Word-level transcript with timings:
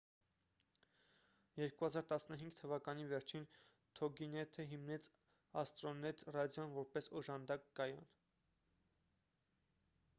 2015 1.57 2.55
թվականի 2.59 3.03
վերջին 3.11 3.43
թոգինեթը 3.99 4.65
հիմնեց 4.71 5.09
աստրոնեթ 5.63 6.23
ռադիոն 6.37 6.73
որպես 6.79 7.11
օժանդակ 7.21 7.67
կայան 7.81 8.01